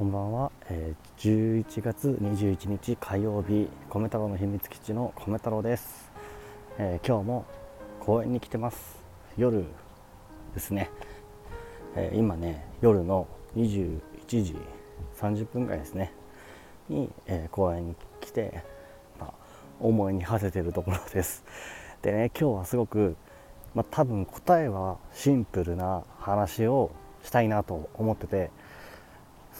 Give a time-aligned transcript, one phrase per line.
[0.00, 6.10] こんばんは、えー、11月21日火曜日米太郎の秘密基地の米太郎です、
[6.78, 7.44] えー、今日も
[8.00, 8.96] 公園に来てます。
[9.36, 9.62] 夜
[10.54, 10.90] ですね、
[11.96, 14.56] えー、今ね夜の21時
[15.18, 16.14] 30分ぐらいですね。
[16.88, 18.64] に、え公園に来て、
[19.20, 19.34] まあ、
[19.80, 21.44] 思いに馳せてるところです。
[22.00, 23.16] でね今日はすごく
[23.74, 26.90] まあ、多分答えはシンプルな話を
[27.22, 28.50] したいなと思ってて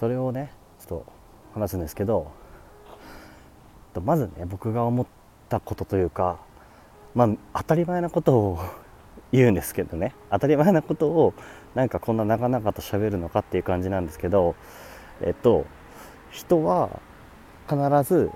[0.00, 1.06] それをねちょっと
[1.52, 2.32] 話すんですけど
[4.02, 5.06] まずね僕が思っ
[5.50, 6.40] たことというか
[7.14, 7.28] まあ
[7.58, 8.58] 当たり前なことを
[9.30, 10.14] 言うんですけどね。
[10.30, 11.34] 当たり前なことを
[11.74, 14.56] なんかこんな長々と喋るのかっていう感じなんですけど
[15.20, 15.66] えっと
[16.30, 16.98] 人は
[17.68, 18.30] 必ず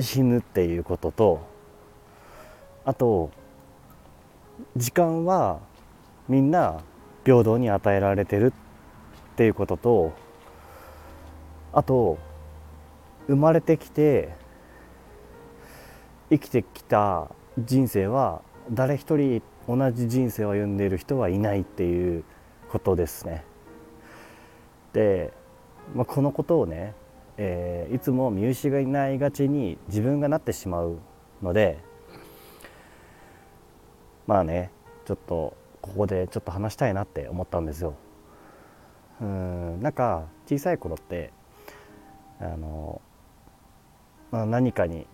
[0.00, 1.46] 死ぬっていうことと
[2.86, 3.30] あと
[4.76, 5.60] 時間は
[6.26, 6.80] みんな
[7.26, 8.69] 平等に与えられてるっ
[9.40, 10.12] ていうことと
[11.72, 12.18] あと
[13.26, 14.34] 生まれてきて
[16.28, 22.22] 生きてきた人生は誰一人同じ人生を歩んでいる人はいないっていう
[22.70, 23.42] ことですね。
[24.92, 25.32] で、
[25.94, 26.92] まあ、このことをね、
[27.38, 30.98] えー、いつも見失いがちに自分がなってしまう
[31.42, 31.78] ので
[34.26, 34.70] まあね
[35.06, 37.94] ちょっとここでちょっと話したいなって思ったんですよ。
[39.20, 41.32] うんなんか小さい頃って
[42.40, 43.00] あの、
[44.30, 45.06] まあ、何かに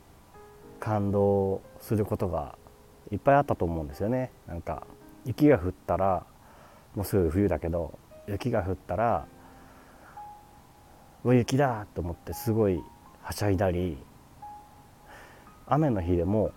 [0.78, 2.56] 感動することが
[3.10, 4.30] いっぱいあったと思うんですよね。
[4.46, 4.86] なんか
[5.24, 6.24] 雪が降ったら
[6.94, 9.26] もうすぐ冬だけど雪が降ったら
[11.24, 12.80] 「うわ雪だ!」と思ってすごい
[13.22, 13.98] はしゃいだり
[15.66, 16.52] 雨の日でも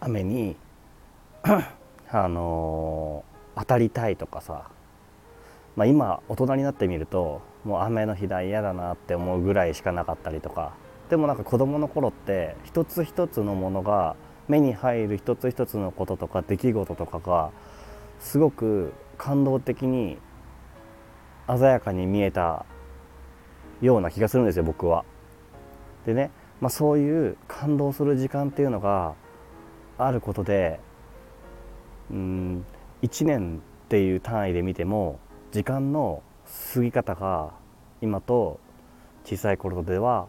[0.00, 0.56] 雨に
[2.10, 4.70] あのー、当たりたいとかさ、
[5.76, 10.74] まあ、今大人になってみるともう雨の日だ嫌だなって思うぐらいしかなかったりとか
[11.10, 14.16] でもなんか子供の頃って一つ一つのものが
[14.48, 17.50] 目に入る一つ一つのこととか出来事とかが
[18.18, 20.18] すごく感動的に
[21.46, 22.64] 鮮やかに見えた
[23.80, 25.04] ような気がするんですよ僕は。
[26.06, 29.14] でね、まあ、そういう感動する時間っていうのが
[29.98, 30.80] あることで
[32.10, 32.64] うん
[33.02, 35.18] 1年っていう単位で見ても
[35.50, 36.22] 時間の
[36.74, 37.52] 過ぎ方が
[38.00, 38.60] 今と
[39.24, 40.28] 小さい頃では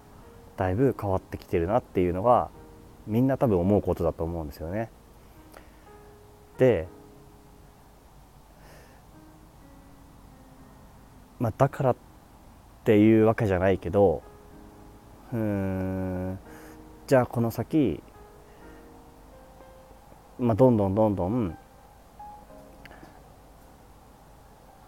[0.57, 2.49] だいぶ変わってきてるなっていうのが
[3.07, 4.89] みんな多分思うことだと思うんですよね。
[6.57, 6.87] で、
[11.39, 11.95] まあ、だからっ
[12.83, 14.21] ていうわけじゃないけど
[15.33, 16.39] うん
[17.07, 18.01] じゃあこの先
[20.39, 21.57] まあ、どんどんどんどん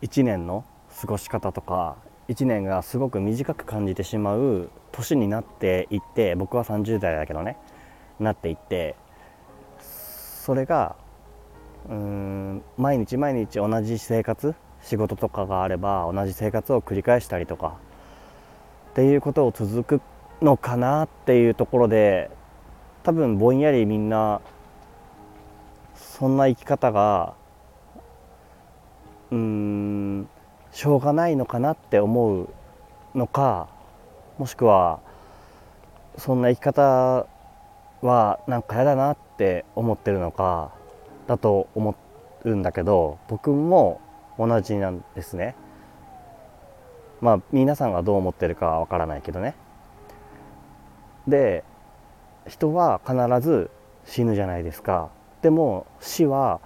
[0.06, 0.64] 1年の
[1.02, 1.98] 過ごし方とか
[2.30, 7.58] 1年がすごく短く感じてしまう年になっていって僕は30代だけどね
[8.20, 8.96] なっていって
[9.80, 10.96] それが
[11.90, 17.78] うーん毎日毎日同じ生活仕事とかがあれば同じ生活を繰り返したりとか
[18.92, 20.02] っていうことを続く
[20.40, 22.30] のかなっていうところで
[23.02, 24.40] 多分ぼんやりみんな
[25.96, 27.34] そんな生き方が
[29.31, 30.30] うん
[30.72, 32.50] しょうがないのかなって思う
[33.16, 33.69] のか
[34.38, 35.00] もしくは
[36.18, 37.28] そんな生き方
[38.02, 40.72] はなんか嫌だなって思ってるのか
[41.28, 41.96] だと思
[42.44, 44.02] うんだけど僕も
[44.38, 45.56] 同じなんですね。
[47.22, 49.56] まあ皆さんがどう思ってるかはわからないけどね。
[51.28, 51.64] で
[52.47, 53.72] 人は必ず
[54.06, 55.09] 死ぬじゃないですか。
[55.41, 56.59] でも死は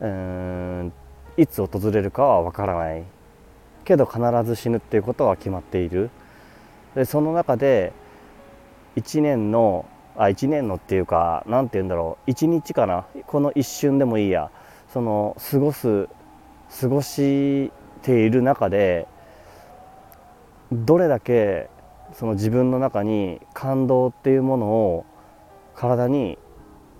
[0.00, 0.92] うん
[1.36, 3.04] いつ訪れるかはわからない。
[3.84, 6.10] けど必ず死ぬっていうことは決まっている。
[6.94, 7.92] でその中で
[8.96, 12.30] 1年のあ1年のっていうか何て言うんだろう。
[12.30, 13.06] 1日かな。
[13.26, 14.50] この一瞬でもいいや。
[14.92, 16.06] その過ごす
[16.80, 17.70] 過ごし
[18.02, 19.06] ている中で
[20.70, 21.70] どれだけ
[22.12, 25.06] その自分の中に感動っていうものを
[25.74, 26.38] 体に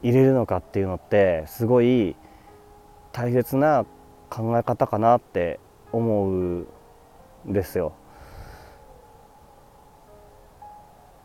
[0.02, 2.16] 入れるのかっていうのってすごい
[3.12, 3.84] 大切な
[4.32, 5.60] 考え方かなって
[5.92, 6.66] 思うん
[7.44, 7.92] ですよ。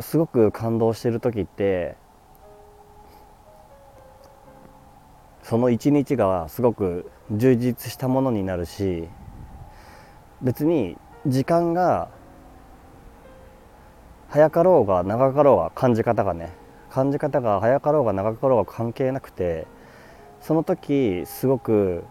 [0.02, 1.96] すごく感動してる時って
[5.42, 9.08] その一日がすごく充実したものになるし
[10.42, 12.10] 別に時間が
[14.28, 16.52] 早かろうが長かろうが感じ方がね
[16.90, 19.66] 感じ方が早かろうが長かろうが関係なくて
[20.42, 22.04] その時すごく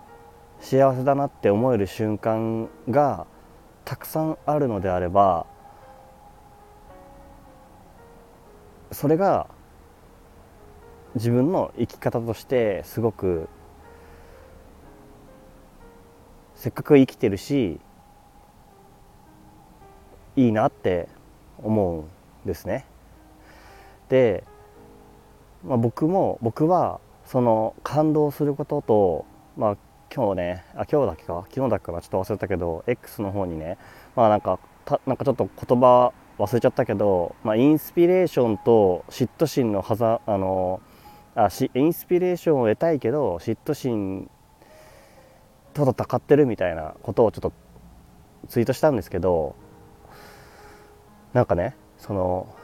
[0.60, 3.26] 幸せだなって思える瞬間が
[3.84, 5.46] たくさんあるのであれば
[8.92, 9.48] それが
[11.14, 13.48] 自分の生き方としてすごく
[16.54, 17.80] せっかく生きてるし
[20.36, 21.08] いいなって
[21.62, 22.06] 思うん
[22.46, 22.84] ですね。
[24.08, 24.44] で、
[25.64, 29.26] まあ、僕も僕はその感動することと、
[29.56, 29.76] まあ、
[30.14, 31.44] 今日ねあ今日だっけか？
[31.50, 33.76] 昨日だっけかちょっと忘れたけど X の方にね
[34.14, 40.80] まあなんかたなんかちょっと言葉忘れちゃったけど、まあ、インスピレーションと嫉妬心のはざあの
[41.34, 44.30] あしインスピレーションを得たいけど嫉妬心
[45.74, 47.52] と戦ってるみたいなことをちょっと
[48.48, 49.56] ツイートしたんですけど
[51.32, 52.54] なんかねその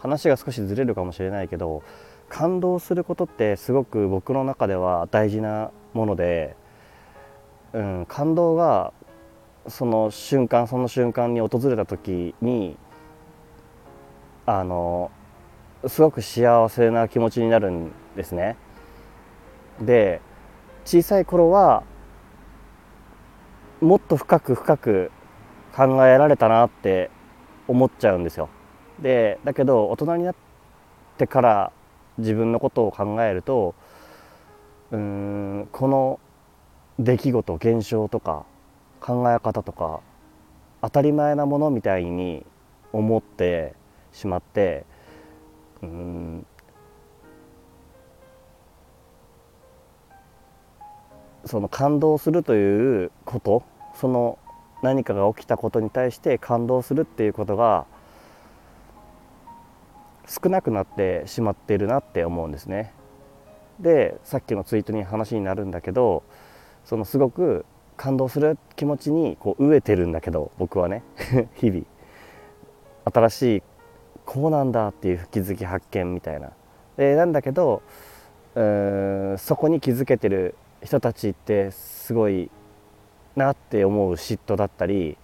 [0.00, 1.82] 話が少しずれるかもしれないけど
[2.32, 6.56] 感動することってすごく僕の中では大事なもので、
[7.74, 8.94] うん、感動が
[9.68, 12.78] その瞬間その瞬間に訪れた時に
[14.46, 15.10] あの
[15.86, 18.56] すごく幸せな気持ちになるんですね。
[19.78, 20.22] で
[20.86, 21.82] 小さい頃は
[23.82, 25.12] もっと深く深く
[25.76, 27.10] 考えられたなって
[27.68, 28.48] 思っちゃうんですよ。
[29.02, 30.34] でだけど大人になっ
[31.18, 31.72] てから
[32.18, 33.74] 自分のことを考えると
[34.90, 36.20] うーんこの
[36.98, 38.44] 出来事現象とか
[39.00, 40.00] 考え方とか
[40.82, 42.44] 当たり前なものみたいに
[42.92, 43.74] 思って
[44.12, 44.84] しまって
[45.82, 46.46] うん
[51.44, 53.64] その感動するということ
[53.94, 54.38] その
[54.82, 57.86] 何かが起きたことに対して感動するっていうことが
[60.32, 62.94] 少なくなってしまってるなって思うんですね。
[63.80, 66.22] でさっきのツイートに話になるんだけど
[66.84, 67.66] そのすごく
[67.98, 71.02] 感動する気持ちにこう飢えてるんだけど僕はね
[71.56, 71.84] 日々
[73.12, 73.62] 新しい
[74.24, 76.50] こうなんだっていう気づき発見みたいな。
[76.96, 77.82] でなんだけど
[78.54, 82.50] うんそこに気づけてる人たちってすごい
[83.36, 85.18] なって思う嫉妬だったり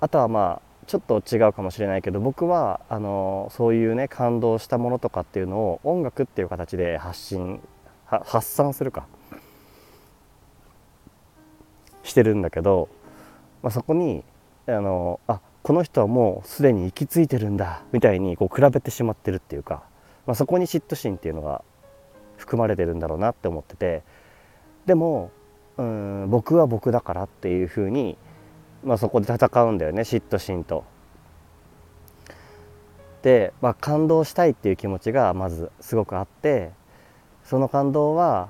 [0.00, 7.60] あとはまあちょっと違うかもしれないけど僕はあのそういうね感動したものとかっていうのを音楽っていう形で発信
[8.06, 9.06] 発散するか。
[12.02, 12.88] してるんだけど、
[13.62, 14.24] まあ、そこに
[14.66, 19.84] あのあこの人はもうすでに行き着いてるんだみたいにこう比べてしまってるっていうか、
[20.26, 21.62] まあ、そこに嫉妬心っていうのが
[22.36, 24.02] 含まれてるんだろうなって思ってて
[24.86, 25.30] でも
[25.76, 28.18] うん僕は僕だからっていうふうに、
[28.84, 30.84] まあ、そこで戦うんだよね嫉妬心と。
[33.22, 36.70] で、まあ、感動したいっていう気持ちがまずすごくあって
[37.44, 38.48] その感動は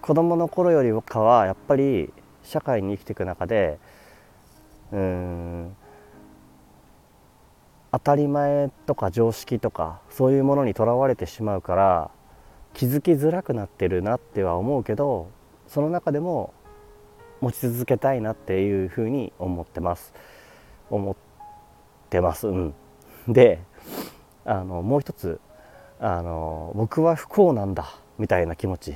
[0.00, 2.12] 子供の頃よりかはやっぱり
[2.44, 3.78] 社会に生きていく中で
[4.92, 5.76] うん
[7.90, 12.10] 当たり前とか常識とかそういうものにとらわれてしまうから
[12.74, 15.30] 気づきづらくなってるなっては思うけど
[15.66, 16.52] その中でも
[17.40, 20.12] 持ち続けたいなっていうふうに思ってます。
[20.90, 21.16] 思っ
[22.10, 22.48] てます。
[22.48, 22.74] うん。
[23.28, 23.60] で
[24.44, 25.40] あのもう一つ
[26.00, 28.94] あの僕は不幸なんだみたいな気持ちっ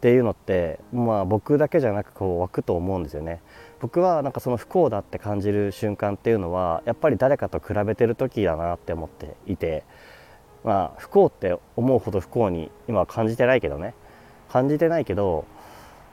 [0.00, 3.42] ていうのってまあ僕だけじゃなくこう湧くと思うんですよね。
[3.80, 9.84] 僕はなんかその不幸だって感じる瞬間っていうのはやっぱり誰かと比べてる時だなって思っていて
[10.64, 13.94] まあ不幸って思うほど不幸に今は感じてないけどね。
[14.48, 15.44] 感じてないけど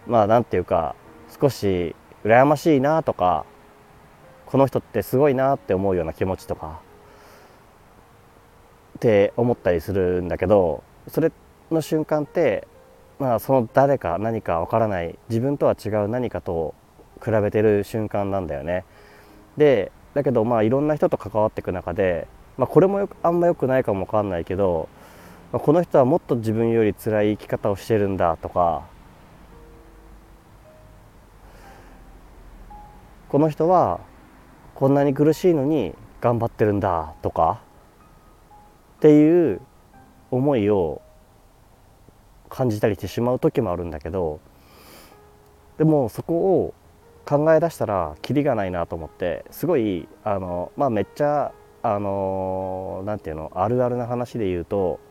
[0.07, 0.95] まあなんていうか
[1.39, 3.45] 少し羨ましいなとか
[4.45, 6.79] この人ってすごいなって思うような気持ちとか
[8.97, 11.31] って思ったりするんだけどそれ
[11.71, 12.67] の瞬間って
[13.19, 16.73] まあその誰か何かわからない自分とは違う何かと
[17.23, 18.85] 比べてる瞬間なんだよね。
[19.57, 22.27] でだけどまあいろんな人と関わっていく中で
[22.57, 24.87] まあ、これもあんま良くないかもわかんないけど、
[25.51, 28.83] まあ、この人はもっと自分より辛い生き方をしてるんだとか
[33.35, 33.99] この人は
[34.75, 37.59] こんなに苦しいのに頑張ってるんだとか
[38.95, 39.59] っていう
[40.31, 41.01] 思いを
[42.47, 44.39] 感じたりしてしまう時もあるんだけど
[45.77, 46.73] でもそこを
[47.25, 51.51] 考え出したらキリがないなと思ってすごいあのまあめっちゃ
[51.83, 55.01] あの何て言うのあるあるな話で言うと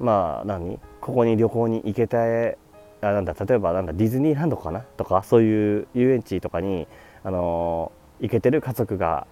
[0.00, 0.80] まあ何？
[1.02, 6.88] ここに旅行に行けたあなんだ例えばなんだディズニーランドかなとかそういう遊園地とかに、
[7.24, 7.90] あの
[8.20, 9.26] 行けてる家族が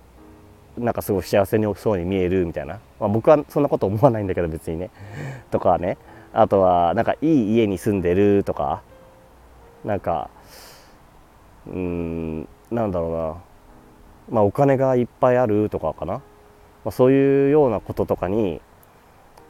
[0.78, 4.90] なんかすごい幸せにそうに見えるみたいな、まあ、僕はそんなこと思わないんだけど別にね。
[5.50, 5.98] とかね。
[6.32, 8.82] あとはなんかいい家に住んでるとか。
[9.84, 10.30] なんか
[11.66, 13.34] うんなんだろうな。
[14.30, 16.20] まあお金がいっぱいあるとかかな、ま
[16.86, 18.62] あ、そういうようなこととかに、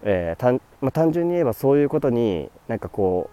[0.02, 3.30] えー単まあ、単純に言えばそういうことになんかこ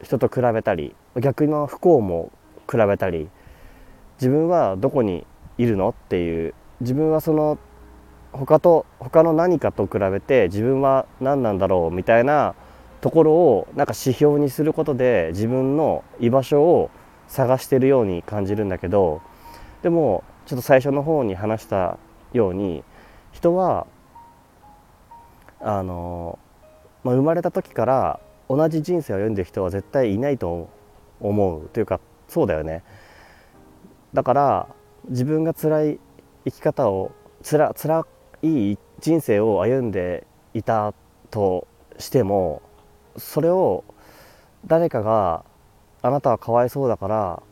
[0.00, 2.30] う人と比べたり逆の不幸も
[2.70, 3.28] 比べたり
[4.20, 7.58] 自分はどこにいるのっていう自分はその
[8.32, 12.54] 他と他の何かと比べて自分は何なんだろうみたいな
[13.00, 16.90] ところをなんか指標にすることで自分の居場所を
[17.28, 19.22] 探してるように感じるんだけど
[19.82, 21.98] でもちょっと最初の方に話した
[22.32, 22.82] ように
[23.32, 23.86] 人は
[25.60, 26.38] あの、
[27.04, 30.68] まあ、生まれた時から同じ人生を歩んでる人は絶対いないと
[31.20, 31.68] 思う。
[31.68, 32.82] というかそうだよね。
[34.14, 34.68] だから
[35.08, 36.00] 自分が辛い
[36.44, 37.12] 生き方を
[37.42, 38.06] つら辛
[38.42, 40.94] い人生を歩んでいた
[41.30, 41.66] と
[41.98, 42.62] しても
[43.16, 43.84] それを
[44.66, 45.44] 誰かが
[46.02, 47.42] あなたはかわいそうだから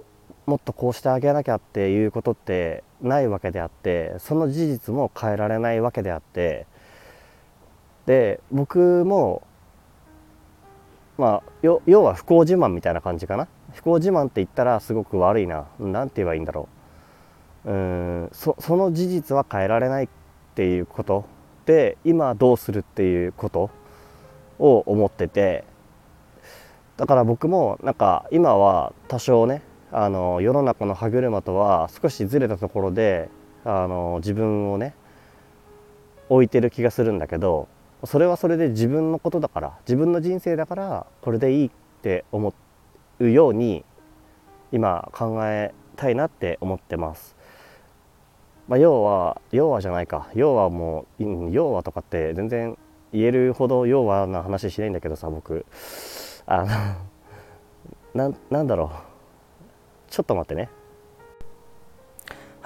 [0.46, 6.66] もっとこうしてあげなきゃっていうことってないわけであってその事実も変えられないわけであって
[8.06, 9.42] で僕も
[11.18, 13.48] まあ要は不幸自慢みたいな感じかな。
[13.76, 15.66] 不幸自慢って言ったらすごく悪いな。
[15.78, 16.68] 何て言えばいいんだろ
[17.66, 17.70] う。
[17.70, 20.08] うんそその事実は変えられないっ
[20.54, 21.24] ていうこと
[21.66, 23.70] で今どうするっていうこと
[24.58, 25.64] を思ってて。
[26.96, 29.60] だから僕もなんか今は多少ね
[29.92, 33.28] あの世の中の歯車とは少しずれたところで
[33.64, 34.94] あの自分をね
[36.30, 37.68] 置いてる気がするんだけど
[38.04, 42.65] それはそれで自分のことだから自分の人生だからこれでいいって思って
[43.20, 43.84] うように
[44.72, 47.36] 今考えたいなって思ってます。
[48.68, 50.28] まあ、要は要はじゃないか。
[50.34, 52.76] 要はもう要はとかって全然
[53.12, 55.64] 言えるほど要はな話しないんだけどさ僕。
[56.46, 56.64] あ
[58.14, 60.10] の なんだろう。
[60.10, 60.68] ちょっと待ってね。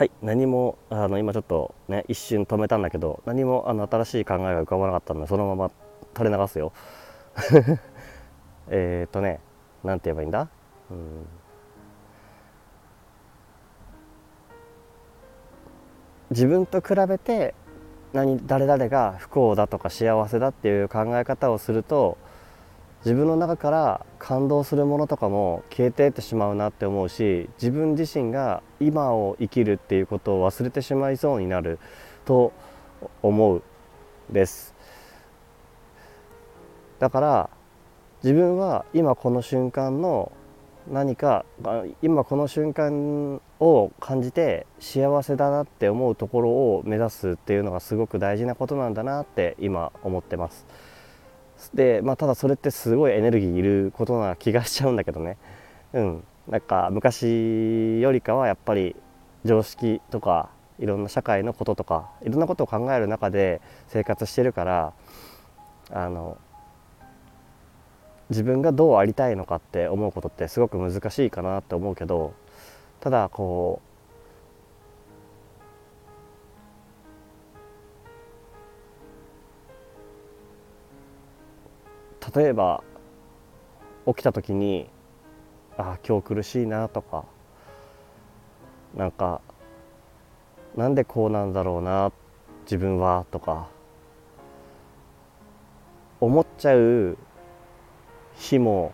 [0.01, 5.71] はい何もあの今ちょっとね一瞬止めたんだけど何もあの新しい考えが浮かばなかったのでそのまま
[6.17, 6.73] 垂れ流すよ。
[8.71, 9.41] えっとね
[9.85, 10.49] 何て言えばいいんだ？
[10.91, 11.27] うん。
[16.31, 17.55] 自分と比べて
[18.13, 22.19] 何誰々が不幸だとか幸せだっていう考え方をすると
[23.05, 31.79] 自分の中から感動するものとかも消えていってしまうなって思うし自分自身が今を生きるっていうことを忘れてしまいそうになる
[32.25, 32.53] と
[33.23, 33.63] 思う
[34.31, 34.75] です。
[36.99, 37.51] だから
[38.23, 40.31] 自分は今この瞬間の
[40.91, 41.45] 何か
[42.03, 50.67] 今この瞬間を感じて幸せだなって思うところを目指すっていうのがすごく大事なことなんだなって今思ってます。
[51.75, 55.37] で、まあ、ただそれってすごいエネルギーいることな気がしちゃうんだけどね。
[55.93, 58.97] うん、なんか昔よりかはやっぱり
[59.45, 64.93] 常識とかいろんな社会のこととかいろんなことを考える中で生活してるから
[65.91, 66.39] あの
[68.31, 72.33] 自分がどうありたいのかって思うことってすごく難しいかなって思うけど
[73.01, 73.91] ただこう
[82.37, 82.85] 例えば
[84.07, 84.89] 起きた時に
[85.77, 87.25] あ今日苦しいなとか
[88.97, 89.41] なんか
[90.77, 92.13] なんでこうなんだろうな
[92.63, 93.69] 自分はとか
[96.21, 97.17] 思っちゃう
[98.41, 98.93] 日も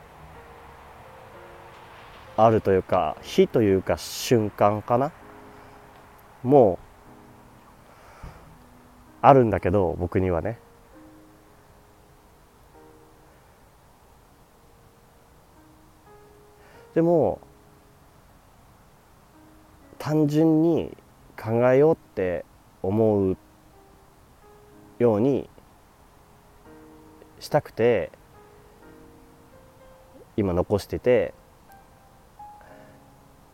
[2.37, 5.13] あるというか日というか瞬間かな？
[6.43, 8.27] もう
[9.23, 10.59] あるんだけど僕にはね。
[16.95, 17.41] でも
[19.99, 20.97] 単純に
[21.41, 22.45] 考えようって
[22.83, 23.37] 思う
[24.99, 25.49] ように
[27.39, 28.11] したくて
[30.37, 31.35] 今残してて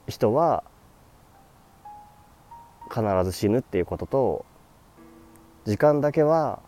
[0.08, 0.64] 人は
[2.90, 4.44] 必ず死ぬっていうことと
[5.64, 6.60] 時間だけは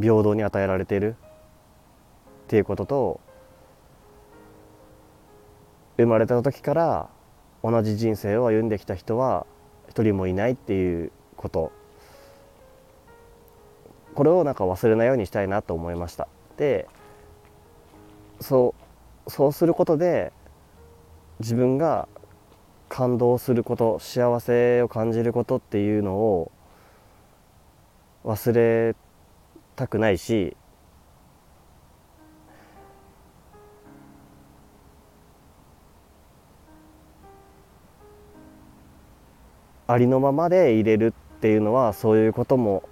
[0.00, 1.16] 平等に与えられている
[2.44, 3.20] っていうことと
[5.96, 7.08] 生まれた時から
[7.62, 9.46] 同じ人生を歩んできた人は
[9.88, 11.72] 一人もいないっていうこと。
[14.14, 16.28] これをなんか忘れないようにしたいなと思いました。
[16.56, 16.88] で
[18.40, 18.74] そ
[19.26, 20.32] うそうすることで
[21.40, 22.08] 自分が
[22.88, 26.52] 感動すること幸せを感じることっていうのを
[28.24, 28.94] 忘れ
[29.74, 30.56] たくないし
[39.88, 42.88] ありのままで入れるっていうのはそういうことも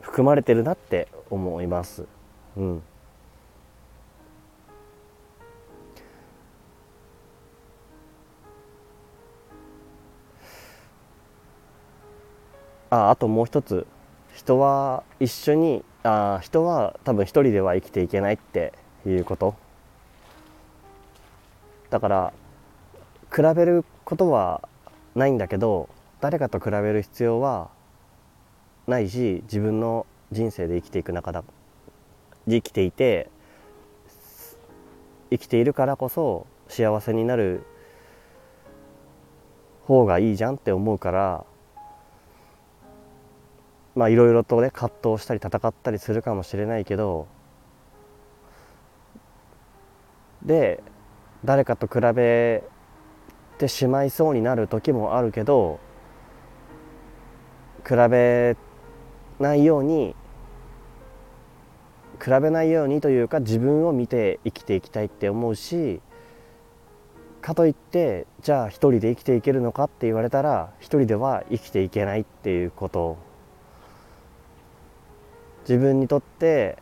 [0.00, 2.06] 含まれてるなって思います。
[2.56, 2.82] うん、
[12.90, 13.86] ああともう一つ。
[14.34, 18.72] 人は一緒にあ人は多分一人では生きていけないって
[19.06, 19.54] いうこと。
[21.90, 22.32] だから
[23.34, 24.68] 比べることは
[25.14, 25.88] ないんだけど
[26.20, 27.70] 誰かと比べる必要は
[28.86, 31.44] ないし自分の人生で生きていく中だ。
[32.56, 33.30] 生きていて
[35.30, 37.62] 生きているからこそ幸せになる
[39.84, 41.44] 方がいいじゃんって思うから
[43.94, 47.26] まあいろいろとね葛藤したり戦ったりするかもしれないけど
[50.42, 50.82] で
[51.44, 52.62] 誰かと比べ
[53.58, 55.80] てしまいそうになる時もあるけど
[57.86, 58.56] 比べ
[59.38, 60.14] ないように
[62.22, 66.00] 比べないようにというか自分を見て生きていきたいって思うし
[67.40, 73.16] かといってじゃあ一人で生きていけるのかって言われたら一人では生きていけないっていうこと
[75.62, 76.78] 自分にとって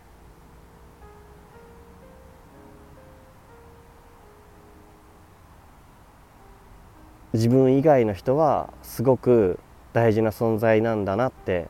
[7.32, 9.60] 自分以外の人はすごく
[9.92, 11.68] 大事な存在なんだなって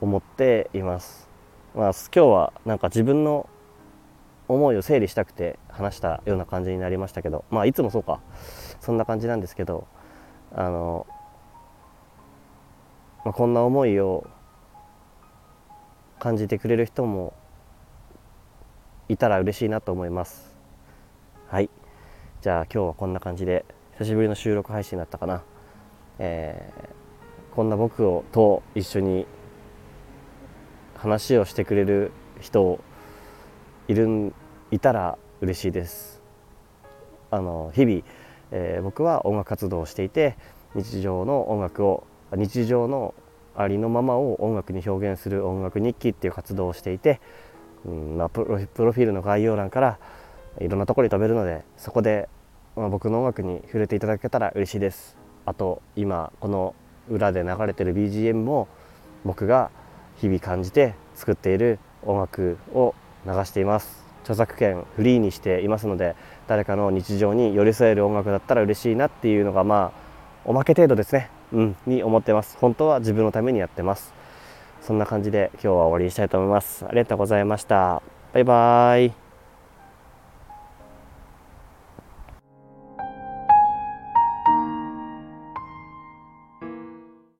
[0.00, 1.33] 思っています。
[1.74, 3.48] まあ、今日はなんか自分の
[4.46, 8.20] 思いを整理したくて話したような感じになりましたけどまあいつもそうか。
[8.80, 9.88] そんな感じなんですけど
[10.52, 11.06] あの、
[13.24, 14.28] まあ、こんな思いを
[16.20, 17.34] 感じてくれる人も
[19.08, 20.54] いたら嬉しいなと思います。
[21.48, 21.70] はい。
[22.40, 23.64] じゃあ今日はこんな感じで
[23.98, 25.42] 久しぶりの収録配信だったかな、
[26.18, 29.26] えー、こんな僕をと一緒に
[31.04, 32.80] 話をしてくれる人
[33.88, 34.32] いる
[34.70, 36.22] いたら嬉しいです。
[37.30, 38.00] あの日々、
[38.52, 40.38] えー、僕は音楽活動をしていて
[40.74, 43.14] 日常の音楽を日常の
[43.54, 47.20] ありのままを音楽に表現する音楽日記っていう活動をしていて、
[47.84, 49.98] うんまあ、プロフィールの概要欄から
[50.58, 52.30] いろんなところに飛べるのでそこで、
[52.76, 55.18] まあ、僕の音楽に触れていただけたら嬉しいです。
[55.44, 56.74] あと今この
[57.10, 58.68] 裏で流れてる BGM も
[59.26, 59.70] 僕が
[60.16, 62.94] 日々感じて作っている音楽を
[63.26, 64.04] 流しています。
[64.22, 70.04] 著作権フリーにしていますので誰かの日常に寄り添える音楽だったら嬉しいなっていうのがまあ
[70.46, 71.30] おまけ程度ですね。
[71.52, 72.56] うんに思ってます。
[72.60, 74.12] 本当は自分のためにやってます。
[74.82, 76.84] そんな感じで今日は終わりにしたいと思います。
[76.86, 78.02] ありがとうございました。
[78.32, 79.23] バイバーイ。